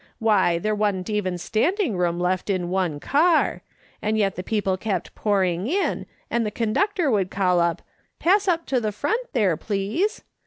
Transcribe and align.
Why, 0.17 0.57
there 0.57 0.73
wa'n't 0.73 1.11
even 1.11 1.37
standing 1.37 1.95
room 1.95 2.19
left 2.19 2.49
in 2.49 2.71
one 2.71 2.99
car, 2.99 3.61
and 4.01 4.17
yet 4.17 4.35
the 4.35 4.41
people 4.41 4.75
kept 4.75 5.13
pouring 5.13 5.67
in, 5.67 6.07
and 6.31 6.43
the 6.43 6.49
conductor 6.49 7.11
would 7.11 7.29
call 7.29 7.59
out, 7.59 7.83
'Pass 8.17 8.47
up 8.47 8.65
to 8.65 8.81
the 8.81 8.91
front 8.91 9.31
there, 9.33 9.55
please!' 9.55 10.23